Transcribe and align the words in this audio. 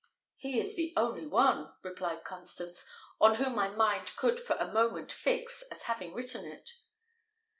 "He 0.35 0.59
is 0.59 0.75
the 0.75 0.95
only 0.97 1.27
one," 1.27 1.73
replied 1.83 2.23
Constance, 2.23 2.87
"on 3.19 3.35
whom 3.35 3.53
my 3.53 3.67
mind 3.69 4.15
could 4.15 4.39
for 4.39 4.55
a 4.55 4.73
moment 4.73 5.11
fix 5.11 5.61
as 5.69 5.83
having 5.83 6.11
written 6.15 6.43
it." 6.43 6.71